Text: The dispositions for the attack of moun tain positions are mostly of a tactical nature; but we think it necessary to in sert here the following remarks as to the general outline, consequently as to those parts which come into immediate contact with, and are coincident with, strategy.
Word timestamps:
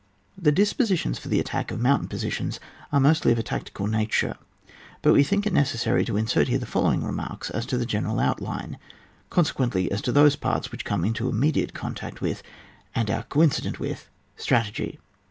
The 0.35 0.51
dispositions 0.51 1.19
for 1.19 1.27
the 1.27 1.39
attack 1.39 1.69
of 1.69 1.79
moun 1.79 1.99
tain 1.99 2.07
positions 2.07 2.59
are 2.91 2.99
mostly 2.99 3.31
of 3.33 3.37
a 3.37 3.43
tactical 3.43 3.85
nature; 3.85 4.35
but 5.03 5.13
we 5.13 5.21
think 5.23 5.45
it 5.45 5.53
necessary 5.53 6.03
to 6.05 6.17
in 6.17 6.25
sert 6.25 6.47
here 6.47 6.57
the 6.57 6.65
following 6.65 7.03
remarks 7.03 7.51
as 7.51 7.67
to 7.67 7.77
the 7.77 7.85
general 7.85 8.19
outline, 8.19 8.79
consequently 9.29 9.91
as 9.91 10.01
to 10.01 10.11
those 10.11 10.35
parts 10.35 10.71
which 10.71 10.85
come 10.85 11.05
into 11.05 11.29
immediate 11.29 11.75
contact 11.75 12.19
with, 12.19 12.41
and 12.95 13.11
are 13.11 13.21
coincident 13.29 13.79
with, 13.79 14.09
strategy. 14.37 14.97